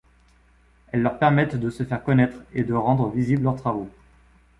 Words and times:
Elles 0.91 1.03
leur 1.03 1.19
permettent 1.19 1.57
de 1.59 1.69
se 1.69 1.83
faire 1.83 2.03
connaitre 2.03 2.37
et 2.53 2.63
de 2.63 2.73
rendre 2.73 3.09
visibles 3.11 3.43
leurs 3.43 3.55
travaux. 3.55 3.87